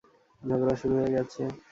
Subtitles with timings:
[0.41, 1.41] ঝগড়া শুরু হয়ে গেছে।